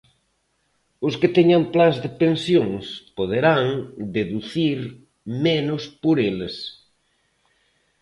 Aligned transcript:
Os 1.07 1.13
que 1.19 1.33
teñan 1.37 1.63
plans 1.73 1.97
de 2.03 2.09
pensións 2.21 2.85
poderán 3.17 3.65
deducir 4.17 4.79
menos 5.45 5.83
por 6.03 6.15
eles. 6.31 6.55